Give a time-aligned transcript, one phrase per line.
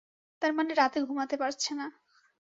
[0.41, 1.87] তার মানে রাতে ঘুমাতে পারছে না।